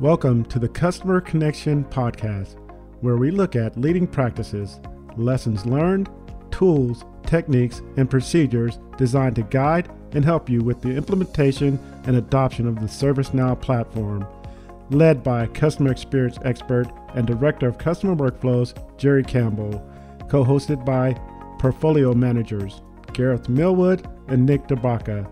[0.00, 2.56] Welcome to the Customer Connection Podcast,
[3.02, 4.80] where we look at leading practices,
[5.18, 6.08] lessons learned,
[6.50, 12.66] tools, techniques, and procedures designed to guide and help you with the implementation and adoption
[12.66, 14.26] of the ServiceNow platform.
[14.88, 19.86] Led by customer experience expert and director of customer workflows, Jerry Campbell,
[20.30, 21.12] co hosted by
[21.58, 22.80] portfolio managers,
[23.12, 25.30] Gareth Millwood and Nick Derbawka.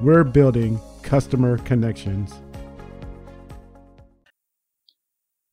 [0.00, 2.34] We're building customer connections.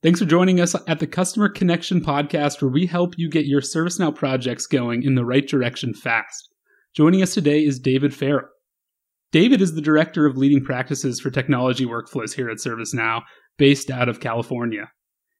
[0.05, 3.61] Thanks for joining us at the Customer Connection Podcast, where we help you get your
[3.61, 6.47] ServiceNow projects going in the right direction fast.
[6.93, 8.45] Joining us today is David Farrell.
[9.31, 13.23] David is the Director of Leading Practices for Technology Workflows here at ServiceNow,
[13.57, 14.91] based out of California.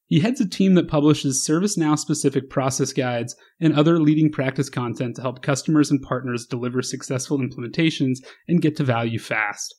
[0.08, 5.18] He heads a team that publishes ServiceNow specific process guides and other leading practice content
[5.18, 9.76] to help customers and partners deliver successful implementations and get to value fast.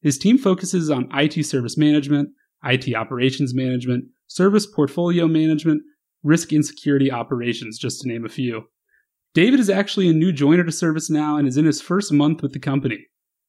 [0.00, 2.30] His team focuses on IT service management,
[2.64, 5.82] IT operations management, service portfolio management,
[6.22, 8.64] risk and security operations, just to name a few.
[9.34, 12.52] David is actually a new joiner to ServiceNow and is in his first month with
[12.52, 13.06] the company.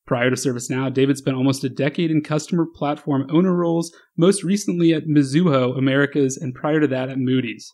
[0.07, 4.93] Prior to ServiceNow, David spent almost a decade in customer platform owner roles, most recently
[4.93, 7.71] at Mizuho Americas and prior to that at Moody's.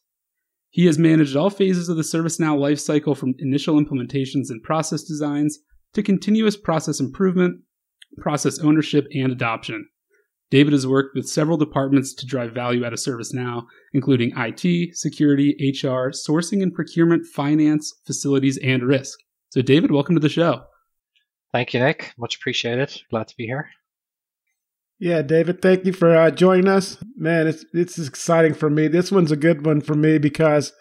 [0.70, 5.60] He has managed all phases of the ServiceNow lifecycle from initial implementations and process designs
[5.94, 7.62] to continuous process improvement,
[8.18, 9.86] process ownership, and adoption.
[10.52, 15.56] David has worked with several departments to drive value out of ServiceNow, including IT, security,
[15.60, 19.18] HR, sourcing and procurement, finance, facilities, and risk.
[19.50, 20.66] So, David, welcome to the show.
[21.54, 22.14] Thank you, Nick.
[22.18, 22.94] Much appreciated.
[23.10, 23.70] Glad to be here.
[25.00, 26.98] Yeah, David, thank you for uh, joining us.
[27.16, 28.88] Man, it's it's exciting for me.
[28.88, 30.74] This one's a good one for me because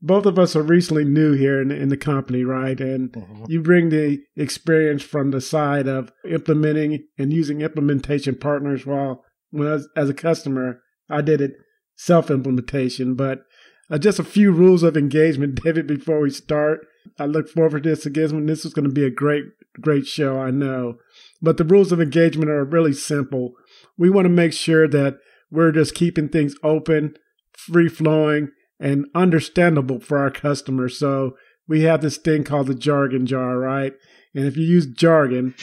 [0.00, 2.80] both of us are recently new here in, in the company, right?
[2.80, 3.44] And mm-hmm.
[3.48, 8.86] you bring the experience from the side of implementing and using implementation partners.
[8.86, 11.52] While when I was, as a customer, I did it
[11.96, 13.14] self implementation.
[13.14, 13.42] But
[13.90, 16.86] uh, just a few rules of engagement, David, before we start.
[17.18, 18.46] I look forward to this again.
[18.46, 19.44] This is going to be a great,
[19.80, 20.98] great show, I know.
[21.42, 23.54] But the rules of engagement are really simple.
[23.96, 25.18] We want to make sure that
[25.50, 27.14] we're just keeping things open,
[27.52, 30.98] free flowing, and understandable for our customers.
[30.98, 33.94] So we have this thing called the jargon jar, right?
[34.34, 35.54] And if you use jargon,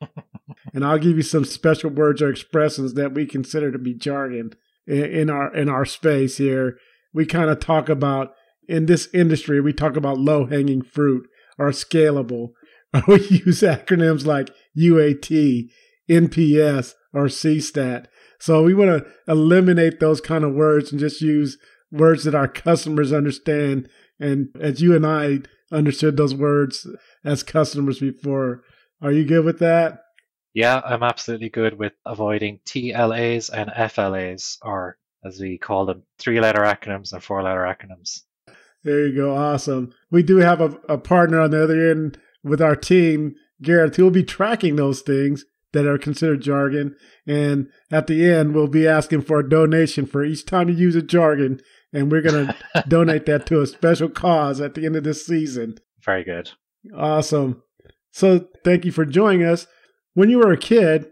[0.74, 4.52] and I'll give you some special words or expressions that we consider to be jargon
[4.86, 6.78] in our in our space here.
[7.12, 8.32] We kind of talk about
[8.68, 12.50] in this industry, we talk about low hanging fruit or scalable.
[12.94, 15.70] Or we use acronyms like UAT,
[16.08, 18.06] NPS, or CSAT.
[18.38, 21.58] So we want to eliminate those kind of words and just use
[21.90, 23.88] words that our customers understand.
[24.18, 25.40] And as you and I
[25.72, 26.86] understood those words
[27.24, 28.62] as customers before,
[29.02, 30.00] are you good with that?
[30.52, 36.40] Yeah, I'm absolutely good with avoiding TLAs and FLAs, or as we call them, three
[36.40, 38.22] letter acronyms and four letter acronyms.
[38.82, 39.36] There you go.
[39.36, 39.92] Awesome.
[40.10, 44.04] We do have a, a partner on the other end with our team, Gareth, who
[44.04, 46.96] will be tracking those things that are considered jargon.
[47.26, 50.96] And at the end, we'll be asking for a donation for each time you use
[50.96, 51.60] a jargon
[51.92, 55.26] and we're going to donate that to a special cause at the end of this
[55.26, 55.76] season.
[56.04, 56.50] Very good.
[56.96, 57.62] Awesome.
[58.12, 59.66] So thank you for joining us.
[60.14, 61.06] When you were a kid,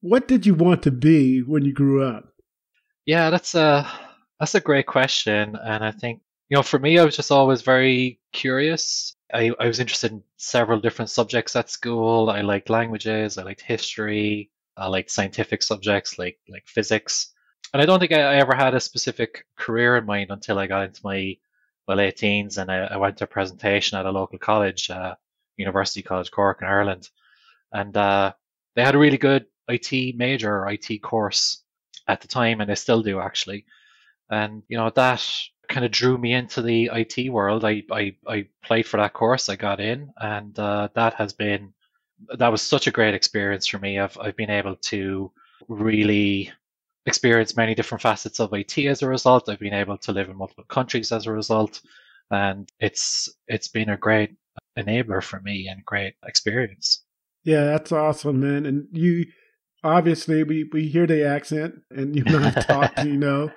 [0.00, 2.24] what did you want to be when you grew up?
[3.06, 3.88] Yeah, that's a
[4.38, 7.62] that's a great question, and I think you know for me, I was just always
[7.62, 9.16] very curious.
[9.32, 12.30] I, I was interested in several different subjects at school.
[12.30, 13.38] I liked languages.
[13.38, 14.50] I liked history.
[14.76, 17.32] I liked scientific subjects like like physics
[17.72, 20.66] and I don't think I, I, ever had a specific career in mind until I
[20.66, 21.36] got into my
[21.88, 25.14] late teens and I, I went to a presentation at a local college, uh,
[25.56, 27.08] University College Cork in Ireland,
[27.72, 28.32] and uh,
[28.74, 31.62] they had a really good IT major or IT course
[32.08, 33.64] at the time, and they still do actually.
[34.30, 35.26] And you know that
[35.72, 37.64] kind of drew me into the IT world.
[37.64, 41.72] I I, I played for that course, I got in, and uh, that has been
[42.38, 43.98] that was such a great experience for me.
[43.98, 45.32] I've I've been able to
[45.68, 46.52] really
[47.06, 49.48] experience many different facets of IT as a result.
[49.48, 51.80] I've been able to live in multiple countries as a result,
[52.30, 54.34] and it's it's been a great
[54.78, 57.04] enabler for me and great experience.
[57.44, 58.66] Yeah, that's awesome, man.
[58.66, 59.26] And you
[59.82, 63.04] obviously we we hear the accent, and you and I talked.
[63.04, 63.50] you know,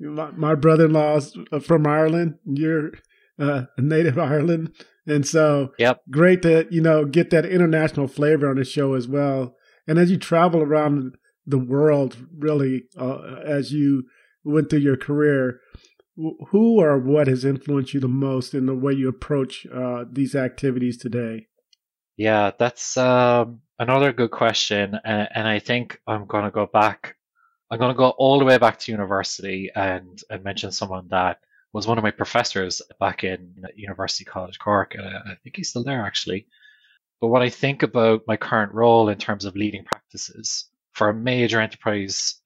[0.00, 2.38] my, my brother-in-law is from Ireland.
[2.44, 2.92] You're
[3.38, 4.74] uh, a native Ireland,
[5.06, 6.00] and so yep.
[6.10, 9.56] great to you know get that international flavor on the show as well.
[9.86, 14.04] And as you travel around the world really uh, as you
[14.44, 15.60] went through your career
[16.50, 20.34] who or what has influenced you the most in the way you approach uh, these
[20.34, 21.46] activities today
[22.16, 27.16] yeah that's um, another good question and, and i think i'm going to go back
[27.74, 31.40] I'm going to go all the way back to university and, and mention someone that
[31.72, 34.94] was one of my professors back in University College Cork.
[34.94, 36.46] And I think he's still there actually.
[37.20, 41.14] But when I think about my current role in terms of leading practices for a
[41.14, 42.40] major enterprise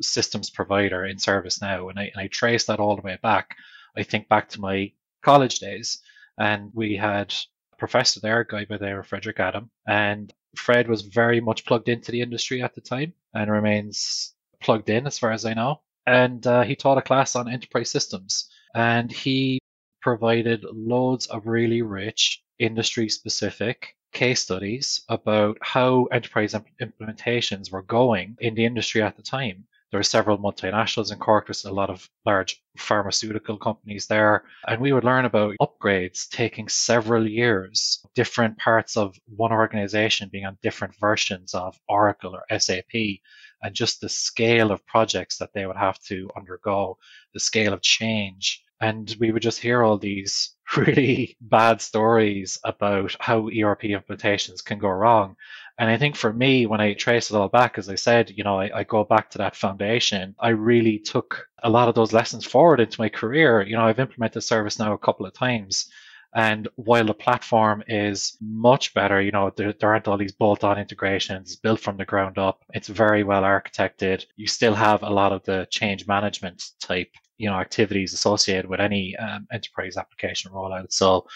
[0.00, 3.54] systems provider in ServiceNow, and I, and I trace that all the way back,
[3.94, 4.90] I think back to my
[5.20, 5.98] college days.
[6.38, 7.34] And we had
[7.74, 9.70] a professor there, a guy by the name of Frederick Adam.
[9.86, 14.31] And Fred was very much plugged into the industry at the time and remains
[14.62, 15.80] plugged in as far as I know.
[16.06, 18.48] And uh, he taught a class on enterprise systems.
[18.74, 19.60] And he
[20.00, 28.36] provided loads of really rich industry specific case studies about how enterprise implementations were going
[28.40, 29.64] in the industry at the time.
[29.92, 31.46] There were several multinationals in Cork.
[31.46, 34.44] There's a lot of large pharmaceutical companies there.
[34.66, 40.46] And we would learn about upgrades taking several years, different parts of one organization being
[40.46, 43.20] on different versions of Oracle or SAP,
[43.62, 46.96] and just the scale of projects that they would have to undergo,
[47.34, 48.64] the scale of change.
[48.80, 54.78] And we would just hear all these really bad stories about how ERP implementations can
[54.78, 55.36] go wrong.
[55.78, 58.44] And I think for me, when I trace it all back, as I said, you
[58.44, 60.34] know, I, I, go back to that foundation.
[60.38, 63.62] I really took a lot of those lessons forward into my career.
[63.62, 65.90] You know, I've implemented ServiceNow a couple of times.
[66.34, 70.64] And while the platform is much better, you know, there, there aren't all these bolt
[70.64, 72.64] on integrations built from the ground up.
[72.72, 74.24] It's very well architected.
[74.36, 78.80] You still have a lot of the change management type, you know, activities associated with
[78.80, 80.92] any um, enterprise application rollout.
[80.92, 81.26] So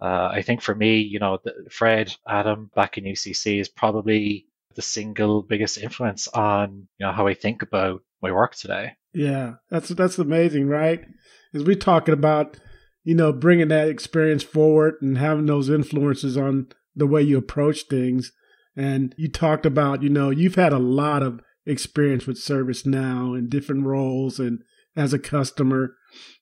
[0.00, 1.38] uh, I think for me, you know,
[1.70, 7.26] Fred Adam back in UCC is probably the single biggest influence on you know how
[7.26, 8.92] I think about my work today.
[9.12, 11.04] Yeah, that's that's amazing, right?
[11.54, 12.58] As we're talking about,
[13.04, 17.82] you know, bringing that experience forward and having those influences on the way you approach
[17.88, 18.32] things.
[18.76, 23.48] And you talked about, you know, you've had a lot of experience with ServiceNow in
[23.48, 24.62] different roles and
[24.96, 25.94] as a customer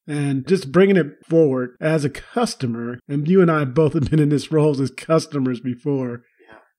[0.06, 2.98] and just bringing it forward as a customer.
[3.08, 6.22] And you and I both have been in this roles as customers before.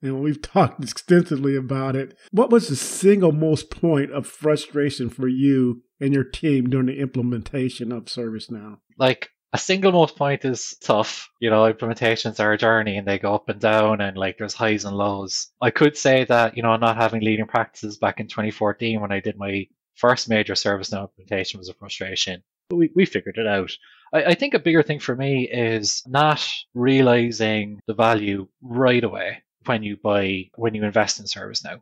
[0.02, 2.18] And we've talked extensively about it.
[2.32, 7.00] What was the single most point of frustration for you and your team during the
[7.00, 8.80] implementation of ServiceNow?
[8.98, 11.30] Like a single most point is tough.
[11.40, 14.54] You know, implementations are a journey and they go up and down and like there's
[14.54, 15.48] highs and lows.
[15.62, 19.22] I could say that, you know, not having leading practices back in 2014 when I
[19.22, 23.72] did my first major ServiceNow implementation was a frustration but we, we figured it out.
[24.14, 29.44] I, I think a bigger thing for me is not realizing the value right away
[29.66, 31.82] when you buy, when you invest in ServiceNow.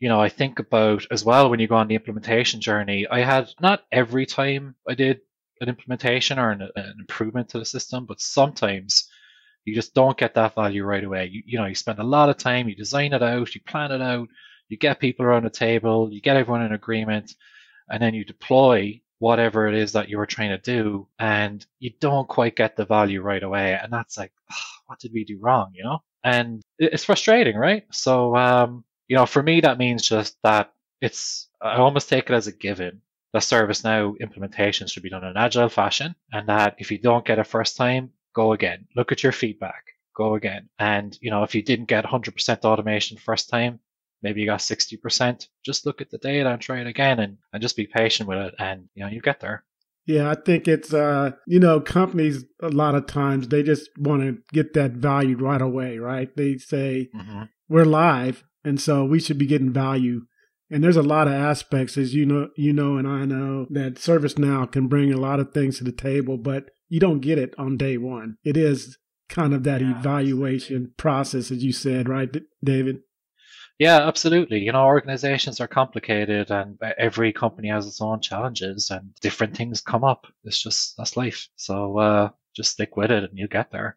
[0.00, 3.20] You know, I think about as well when you go on the implementation journey, I
[3.20, 5.20] had not every time I did
[5.60, 9.08] an implementation or an, an improvement to the system, but sometimes
[9.64, 11.26] you just don't get that value right away.
[11.32, 13.92] You, you know, you spend a lot of time, you design it out, you plan
[13.92, 14.28] it out,
[14.68, 17.34] you get people around the table, you get everyone in agreement,
[17.88, 21.90] and then you deploy whatever it is that you were trying to do and you
[22.00, 24.32] don't quite get the value right away and that's like
[24.86, 26.02] what did we do wrong you know?
[26.22, 27.84] And it's frustrating right?
[27.92, 32.34] So um you know for me that means just that it's i almost take it
[32.34, 33.02] as a given
[33.32, 37.24] that ServiceNow implementation should be done in an agile fashion and that if you don't
[37.24, 38.86] get it first time go again.
[38.96, 39.84] Look at your feedback.
[40.14, 40.68] Go again.
[40.78, 43.80] And you know if you didn't get 100% automation first time
[44.24, 47.62] maybe you got 60%, just look at the data and try it again and, and
[47.62, 49.62] just be patient with it and, you know, you get there.
[50.06, 54.22] Yeah, I think it's, uh, you know, companies a lot of times they just want
[54.22, 56.34] to get that value right away, right?
[56.36, 57.44] They say, mm-hmm.
[57.68, 60.22] we're live, and so we should be getting value.
[60.70, 63.94] And there's a lot of aspects, as you know, you know, and I know that
[63.94, 67.54] ServiceNow can bring a lot of things to the table, but you don't get it
[67.56, 68.36] on day one.
[68.44, 69.98] It is kind of that yeah.
[69.98, 73.00] evaluation process, as you said, right, David?
[73.78, 74.60] Yeah, absolutely.
[74.60, 79.80] You know, organizations are complicated and every company has its own challenges and different things
[79.80, 80.26] come up.
[80.44, 81.48] It's just, that's life.
[81.56, 83.96] So, uh, just stick with it and you get there.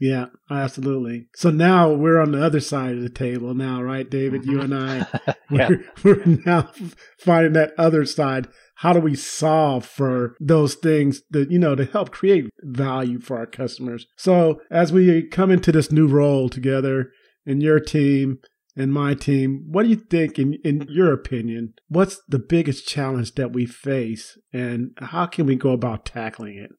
[0.00, 1.28] Yeah, absolutely.
[1.36, 4.44] So now we're on the other side of the table now, right, David?
[4.44, 5.06] You and I,
[5.50, 5.68] yeah.
[5.68, 6.70] we're, we're now
[7.18, 8.48] finding that other side.
[8.76, 13.38] How do we solve for those things that, you know, to help create value for
[13.38, 14.06] our customers?
[14.16, 17.12] So as we come into this new role together
[17.46, 18.40] in your team,
[18.76, 19.64] and my team.
[19.68, 24.38] What do you think, in, in your opinion, what's the biggest challenge that we face
[24.52, 26.70] and how can we go about tackling it?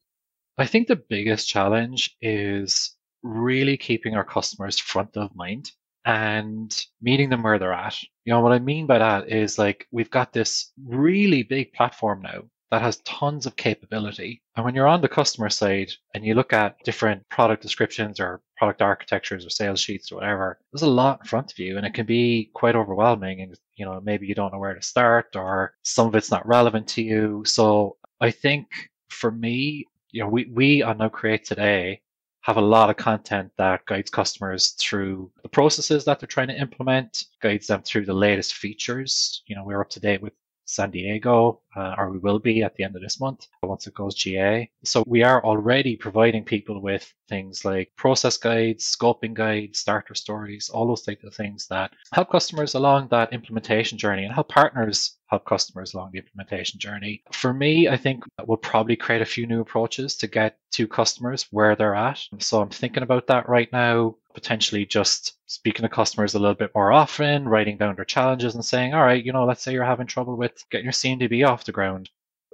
[0.57, 5.71] I think the biggest challenge is really keeping our customers front of mind
[6.05, 8.01] and meeting them where they're at.
[8.23, 12.21] You know, what I mean by that is like we've got this really big platform
[12.21, 14.41] now that has tons of capability.
[14.55, 18.41] And when you're on the customer side and you look at different product descriptions or
[18.57, 21.85] product architectures or sales sheets or whatever, there's a lot in front of you and
[21.85, 23.41] it can be quite overwhelming.
[23.41, 26.47] And, you know, maybe you don't know where to start or some of it's not
[26.47, 27.43] relevant to you.
[27.45, 28.67] So I think
[29.09, 32.01] for me, you know, we, we on Now Create today
[32.41, 36.59] have a lot of content that guides customers through the processes that they're trying to
[36.59, 39.41] implement, guides them through the latest features.
[39.47, 40.33] You know, we're up to date with
[40.65, 43.93] San Diego, uh, or we will be at the end of this month once it
[43.93, 44.69] goes GA.
[44.83, 50.69] So we are already providing people with things like process guides, scoping guides, starter stories,
[50.69, 55.17] all those types of things that help customers along that implementation journey and help partners
[55.27, 57.23] help customers along the implementation journey.
[57.31, 61.47] For me, I think we'll probably create a few new approaches to get to customers
[61.51, 62.21] where they're at.
[62.39, 66.71] So I'm thinking about that right now, potentially just speaking to customers a little bit
[66.75, 69.83] more often, writing down their challenges and saying, all right, you know, let's say you're
[69.83, 72.09] having trouble with getting your CMDB off the ground.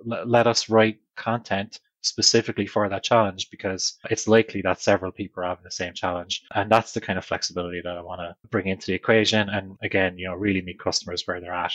[0.09, 5.43] L- let us write content specifically for that challenge because it's likely that several people
[5.43, 6.43] are having the same challenge.
[6.55, 9.49] And that's the kind of flexibility that I want to bring into the equation.
[9.49, 11.73] And again, you know, really meet customers where they're at.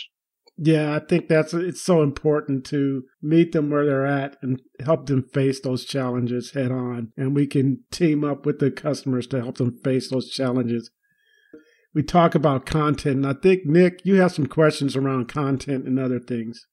[0.59, 5.05] Yeah, I think that's it's so important to meet them where they're at and help
[5.05, 7.11] them face those challenges head on.
[7.15, 10.89] And we can team up with the customers to help them face those challenges.
[11.93, 15.99] We talk about content, and I think Nick, you have some questions around content and
[15.99, 16.65] other things.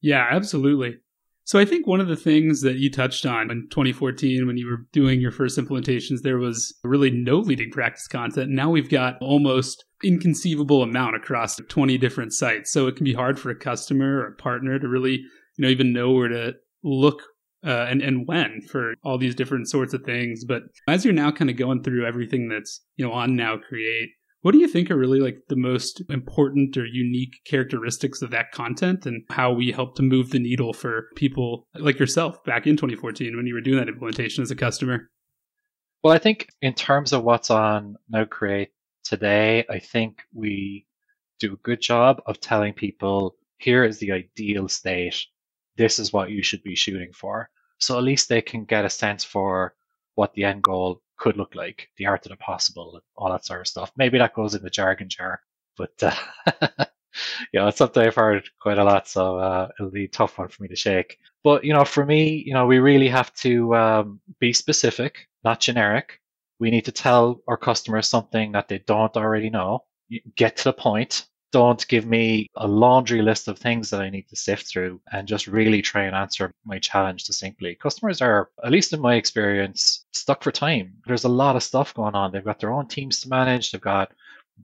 [0.00, 0.96] Yeah, absolutely.
[1.44, 4.66] So I think one of the things that you touched on in 2014 when you
[4.66, 8.50] were doing your first implementations, there was really no leading practice content.
[8.50, 12.70] Now we've got almost inconceivable amount across 20 different sites.
[12.70, 15.16] So it can be hard for a customer or a partner to really,
[15.56, 17.22] you know, even know where to look
[17.64, 20.44] uh, and and when for all these different sorts of things.
[20.44, 24.10] But as you're now kind of going through everything that's you know on Now Create,
[24.42, 28.50] what do you think are really like the most important or unique characteristics of that
[28.50, 32.76] content and how we help to move the needle for people like yourself back in
[32.76, 35.08] 2014 when you were doing that implementation as a customer?
[36.02, 38.70] Well, I think in terms of what's on Now Create
[39.04, 40.86] today, I think we
[41.38, 45.24] do a good job of telling people here is the ideal state.
[45.76, 47.48] This is what you should be shooting for.
[47.78, 49.74] So at least they can get a sense for
[50.16, 53.44] what the end goal could look like, the art of the possible, and all that
[53.44, 53.92] sort of stuff.
[53.96, 55.40] Maybe that goes in the jargon jar,
[55.76, 56.16] but uh,
[57.52, 60.36] you know, it's something I've heard quite a lot, so uh, it'll be a tough
[60.38, 61.18] one for me to shake.
[61.44, 65.60] But you know, for me, you know, we really have to um, be specific, not
[65.60, 66.20] generic.
[66.58, 69.84] We need to tell our customers something that they don't already know.
[70.34, 74.28] Get to the point don't give me a laundry list of things that I need
[74.28, 77.74] to sift through and just really try and answer my challenge succinctly.
[77.74, 80.94] Customers are, at least in my experience, stuck for time.
[81.06, 82.32] There's a lot of stuff going on.
[82.32, 84.12] They've got their own teams to manage, they've got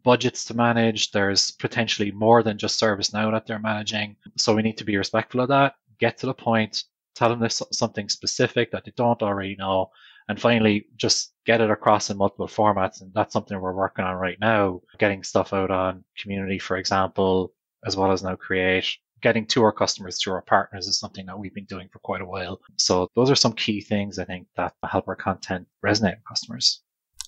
[0.03, 1.11] budgets to manage.
[1.11, 4.17] There's potentially more than just ServiceNow that they're managing.
[4.37, 7.63] So we need to be respectful of that, get to the point, tell them there's
[7.73, 9.91] something specific that they don't already know,
[10.29, 13.01] and finally, just get it across in multiple formats.
[13.01, 17.55] And that's something we're working on right now, getting stuff out on community, for example,
[17.87, 18.87] as well as now create.
[19.21, 22.21] Getting to our customers through our partners is something that we've been doing for quite
[22.21, 22.61] a while.
[22.77, 26.83] So those are some key things I think that help our content resonate with customers.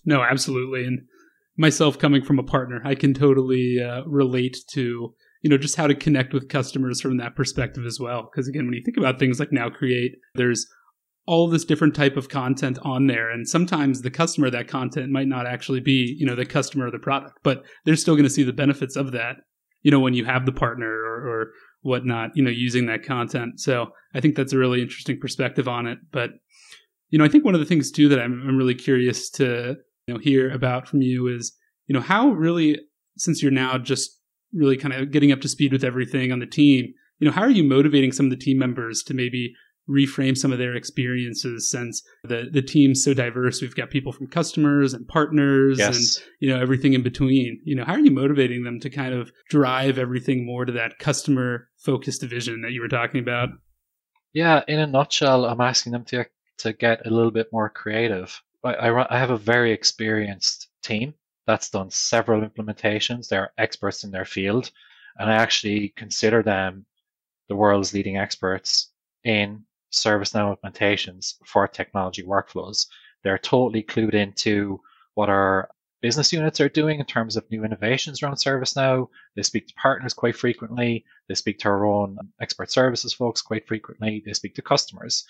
[0.04, 0.84] No, absolutely.
[0.84, 1.00] And
[1.56, 5.86] myself coming from a partner, I can totally uh, relate to you know just how
[5.86, 9.18] to connect with customers from that perspective as well because again when you think about
[9.18, 10.66] things like now create there's
[11.30, 13.30] all this different type of content on there.
[13.30, 16.92] And sometimes the customer that content might not actually be you know the customer of
[16.92, 19.36] the product but they're still going to see the benefits of that
[19.82, 21.50] you know when you have the partner or, or
[21.82, 23.60] whatnot you know using that content.
[23.60, 25.98] So i think that's a really interesting perspective on it.
[26.10, 26.30] But
[27.10, 29.76] you know i think one of the things too that i'm, I'm really curious to
[30.06, 31.56] you know hear about from you is
[31.86, 32.80] you know how really
[33.18, 34.18] since you're now just
[34.52, 37.42] really kind of getting up to speed with everything on the team you know how
[37.42, 39.52] are you motivating some of the team members to maybe
[39.90, 43.60] reframe some of their experiences since the the team's so diverse.
[43.60, 45.96] We've got people from customers and partners yes.
[45.96, 47.60] and you know everything in between.
[47.64, 50.98] You know how are you motivating them to kind of drive everything more to that
[50.98, 53.50] customer focused vision that you were talking about?
[54.32, 56.24] Yeah in a nutshell i'm asking them to
[56.58, 58.40] to get a little bit more creative.
[58.62, 61.14] I, I, I have a very experienced team
[61.46, 63.28] that's done several implementations.
[63.28, 64.70] They're experts in their field
[65.20, 66.86] and i actually consider them
[67.48, 68.90] the world's leading experts
[69.24, 72.86] in ServiceNow implementations for technology workflows.
[73.22, 74.80] They're totally clued into
[75.14, 75.68] what our
[76.00, 79.08] business units are doing in terms of new innovations around ServiceNow.
[79.36, 81.04] They speak to partners quite frequently.
[81.28, 84.22] They speak to our own expert services folks quite frequently.
[84.24, 85.24] They speak to customers.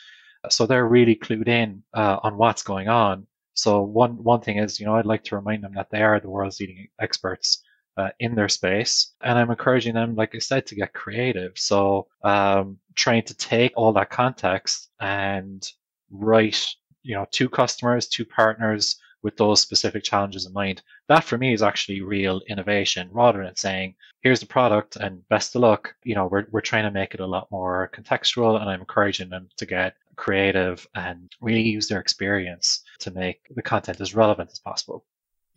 [0.49, 3.27] So they're really clued in uh, on what's going on.
[3.55, 6.21] So one one thing is, you know, I'd like to remind them that they are
[6.21, 7.63] the world's leading experts
[7.97, 9.13] uh, in their space.
[9.23, 11.53] And I'm encouraging them, like I said, to get creative.
[11.57, 15.67] So um, trying to take all that context and
[16.11, 16.67] write,
[17.03, 20.83] you know, two customers, two partners with those specific challenges in mind.
[21.09, 25.55] That for me is actually real innovation rather than saying, here's the product and best
[25.55, 25.95] of luck.
[26.05, 29.29] You know, we're, we're trying to make it a lot more contextual and I'm encouraging
[29.29, 34.51] them to get creative and really use their experience to make the content as relevant
[34.53, 35.05] as possible.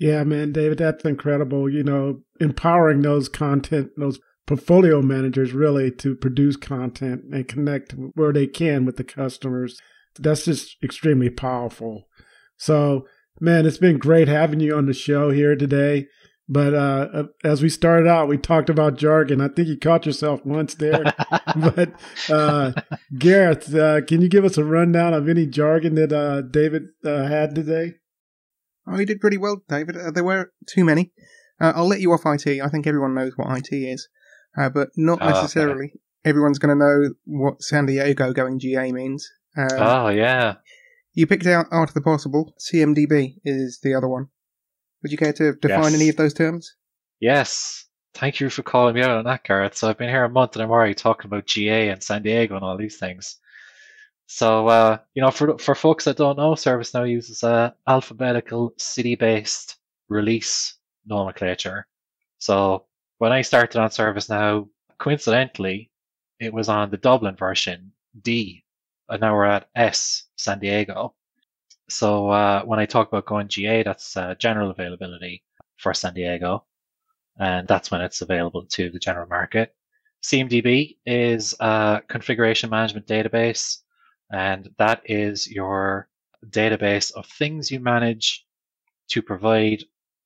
[0.04, 1.70] Yeah, man, David, that's incredible.
[1.70, 8.34] You know, empowering those content, those portfolio managers really to produce content and connect where
[8.34, 9.80] they can with the customers.
[10.20, 12.10] That's just extremely powerful.
[12.58, 13.08] So,
[13.40, 16.08] man, it's been great having you on the show here today.
[16.50, 19.40] But uh, uh as we started out, we talked about jargon.
[19.40, 21.02] I think you caught yourself once there.
[21.56, 21.94] but
[22.30, 22.74] uh,
[23.18, 27.26] Gareth, uh, can you give us a rundown of any jargon that uh, David uh,
[27.28, 27.94] had today?
[28.88, 29.96] Oh, you did pretty well, David.
[29.98, 31.12] Uh, there were too many.
[31.60, 32.62] Uh, I'll let you off IT.
[32.62, 34.08] I think everyone knows what IT is,
[34.58, 35.86] uh, but not Oh, necessarily.
[35.86, 36.00] okay.
[36.26, 39.30] Everyone's going to know what San Diego going GA means.
[39.58, 40.56] Um, Oh, yeah.
[41.14, 42.54] You picked out Art of the Possible.
[42.60, 44.28] CMDB is the other one.
[45.02, 45.94] Would you care to define Yes.
[45.96, 46.76] any of those terms?
[47.20, 47.86] Yes.
[48.16, 49.76] Thank you for calling me out on that, Gareth.
[49.76, 52.56] So I've been here a month and I'm already talking about GA and San Diego
[52.56, 53.38] and all these things.
[54.28, 59.78] So, uh, you know, for for folks that don't know, ServiceNow uses a alphabetical city-based
[60.10, 60.76] release
[61.06, 61.88] nomenclature.
[62.40, 62.86] So
[63.18, 64.68] when I started on ServiceNow,
[65.00, 65.92] coincidentally,
[66.40, 68.64] it was on the Dublin version, D,
[69.10, 71.14] and now we're at S, San Diego.
[71.90, 75.44] So uh, when I talk about going GA, that's uh, general availability
[75.78, 76.66] for San Diego,
[77.40, 79.76] and that's when it's available to the general market.
[80.24, 83.80] CMDB is a configuration management database,
[84.34, 86.10] and that is your
[86.50, 88.46] database of things you manage
[89.10, 89.84] to provide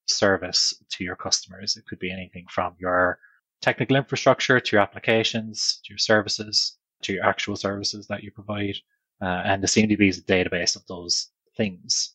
[0.08, 1.76] service to your customers.
[1.76, 3.20] It could be anything from your
[3.62, 8.76] technical infrastructure to your applications, to your services, to your actual services that you provide.
[9.22, 12.14] Uh, and the CMDB is a database of those things.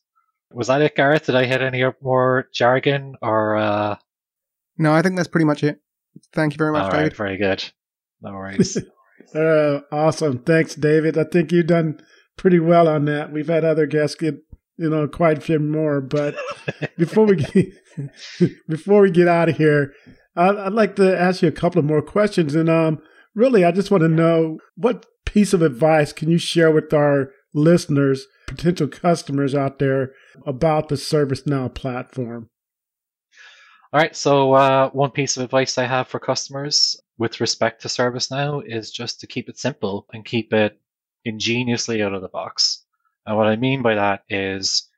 [0.51, 1.27] Was that it, Gareth?
[1.27, 3.57] Did I hit any more jargon or?
[3.57, 3.97] Uh,
[4.77, 5.79] No, I think that's pretty much it.
[6.31, 7.15] Thank you very much, all David.
[7.15, 7.63] very good.
[8.21, 8.77] No worries.
[9.33, 10.39] Uh, awesome.
[10.39, 11.17] Thanks, David.
[11.17, 11.99] I think you've done
[12.37, 13.31] pretty well on that.
[13.31, 14.35] We've had other guests get,
[14.77, 16.01] you know, quite a few more.
[16.01, 16.35] But
[16.97, 17.73] before we get,
[18.67, 19.93] before we get out of here,
[20.35, 22.55] I'd, I'd like to ask you a couple of more questions.
[22.55, 22.99] And um,
[23.35, 27.31] really, I just want to know what piece of advice can you share with our
[27.53, 30.11] listeners, potential customers out there,
[30.45, 32.49] about the ServiceNow platform?
[33.91, 34.15] All right.
[34.15, 38.91] So uh, one piece of advice I have for customers with respect to ServiceNow is
[38.91, 40.79] just to keep it simple and keep it
[41.25, 42.85] ingeniously out of the box.
[43.25, 44.89] And what I mean by that is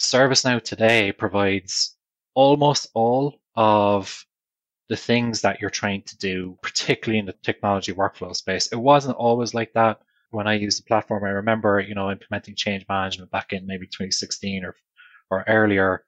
[0.00, 1.96] ServiceNow today provides
[2.34, 4.24] almost all of
[4.88, 8.66] the things that you're trying to do, particularly in the technology workflow space.
[8.68, 10.00] It wasn't always like that
[10.30, 11.24] when I used the platform.
[11.24, 14.76] I remember, you know, implementing change management back in maybe 2016 or
[15.30, 16.04] or earlier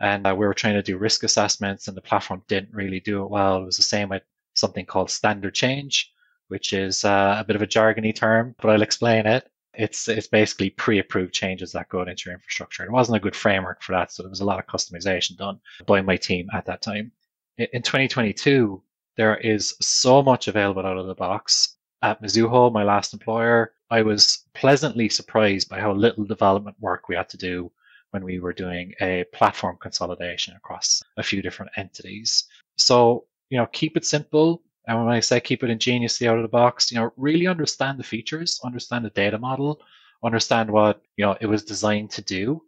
[0.00, 3.22] and uh, we were trying to do risk assessments and the platform didn't really do
[3.22, 3.62] it well.
[3.62, 4.22] It was the same with
[4.54, 6.12] something called standard change,
[6.48, 9.50] which is uh, a bit of a jargony term, but I'll explain it.
[9.74, 12.84] It's it's basically pre-approved changes that go into your infrastructure.
[12.84, 15.60] It wasn't a good framework for that, so there was a lot of customization done
[15.86, 17.12] by my team at that time.
[17.56, 18.82] In 2022,
[19.16, 21.76] there is so much available out of the box.
[22.02, 27.16] At Mizuho, my last employer, I was pleasantly surprised by how little development work we
[27.16, 27.70] had to do
[28.12, 32.44] when we were doing a platform consolidation across a few different entities.
[32.76, 34.62] So, you know, keep it simple.
[34.86, 37.98] And when I say keep it ingeniously out of the box, you know, really understand
[37.98, 39.80] the features, understand the data model,
[40.24, 42.62] understand what, you know, it was designed to do,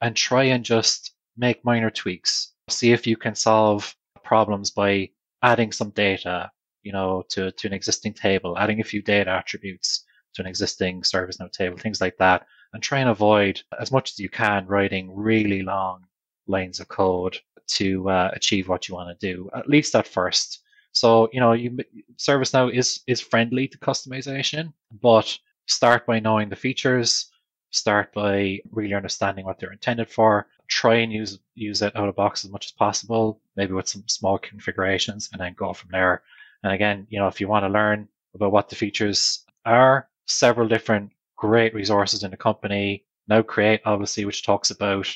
[0.00, 2.52] and try and just make minor tweaks.
[2.70, 3.94] See if you can solve
[4.24, 5.10] problems by
[5.42, 6.50] adding some data,
[6.82, 11.02] you know, to, to an existing table, adding a few data attributes to an existing
[11.02, 12.46] ServiceNow table, things like that
[12.76, 16.04] and try and avoid as much as you can writing really long
[16.46, 20.60] lines of code to uh, achieve what you want to do at least at first
[20.92, 21.76] so you know you
[22.16, 27.30] ServiceNow is is friendly to customization but start by knowing the features
[27.70, 32.16] start by really understanding what they're intended for try and use use it out of
[32.16, 36.22] box as much as possible maybe with some small configurations and then go from there
[36.62, 40.68] and again you know if you want to learn about what the features are several
[40.68, 43.04] different great resources in the company.
[43.28, 45.08] Now Create, obviously, which talks about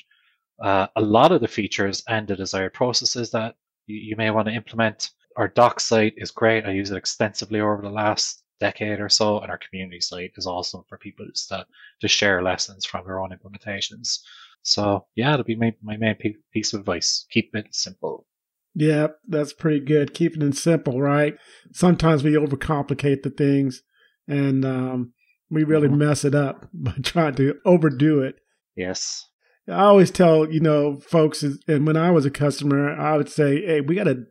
[0.60, 3.54] uh, a lot of the features and the desired processes that
[3.86, 5.10] you, you may want to implement.
[5.36, 6.66] Our doc site is great.
[6.66, 10.46] I use it extensively over the last decade or so, and our community site is
[10.46, 11.66] awesome for people just to,
[12.00, 14.18] to share lessons from their own implementations.
[14.62, 16.16] So yeah, it'll be my, my main
[16.52, 17.26] piece of advice.
[17.30, 18.26] Keep it simple.
[18.74, 20.14] Yeah, that's pretty good.
[20.14, 21.36] Keeping it simple, right?
[21.72, 23.82] Sometimes we overcomplicate the things
[24.28, 25.12] and um,
[25.50, 25.98] we really mm-hmm.
[25.98, 28.36] mess it up by trying to overdo it.
[28.76, 29.26] Yes.
[29.70, 33.64] I always tell, you know, folks, and when I was a customer, I would say,
[33.64, 34.24] hey, we got to,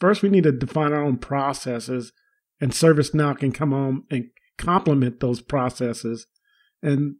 [0.00, 2.12] first, we need to define our own processes,
[2.60, 4.26] and ServiceNow can come on and
[4.58, 6.26] complement those processes.
[6.82, 7.16] And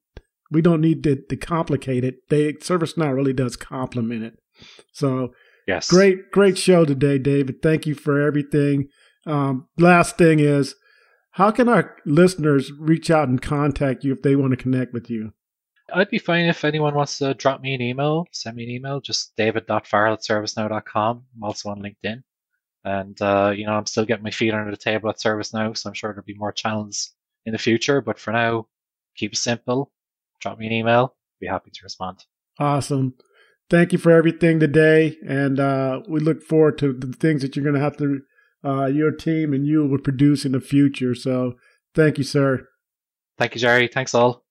[0.51, 2.29] we don't need to, to complicate it.
[2.29, 4.35] They ServiceNow really does complement it.
[4.93, 5.33] So,
[5.67, 7.63] yes, great, great show today, David.
[7.63, 8.89] Thank you for everything.
[9.27, 10.75] Um, last thing is,
[11.33, 15.09] how can our listeners reach out and contact you if they want to connect with
[15.09, 15.33] you?
[15.95, 19.01] I'd be fine if anyone wants to drop me an email, send me an email,
[19.01, 21.25] just david.farrell at servicenow.com.
[21.37, 22.23] I'm also on LinkedIn.
[22.85, 25.89] And, uh, you know, I'm still getting my feet under the table at ServiceNow, so
[25.89, 27.13] I'm sure there'll be more channels
[27.45, 28.01] in the future.
[28.01, 28.69] But for now,
[29.17, 29.93] keep it simple.
[30.41, 31.15] Drop me an email.
[31.41, 32.25] Be happy to respond.
[32.59, 33.15] Awesome.
[33.69, 35.17] Thank you for everything today.
[35.27, 38.21] And uh, we look forward to the things that you're going to have to,
[38.65, 41.15] uh, your team and you will produce in the future.
[41.15, 41.55] So
[41.95, 42.67] thank you, sir.
[43.39, 43.89] Thank you, Jerry.
[43.89, 44.45] Thanks all.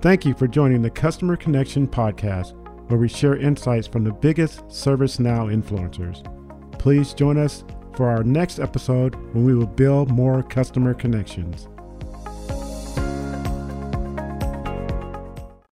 [0.00, 2.54] Thank you for joining the Customer Connection podcast,
[2.88, 6.24] where we share insights from the biggest ServiceNow influencers.
[6.78, 11.68] Please join us for our next episode when we will build more customer connections.